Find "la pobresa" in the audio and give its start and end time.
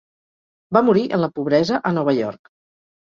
1.25-1.81